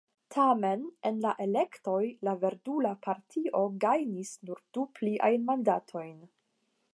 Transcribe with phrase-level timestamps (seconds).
[0.35, 6.19] Tamen en la elektoj la Verdula Partio gajnis nur du pliajn mandatojn.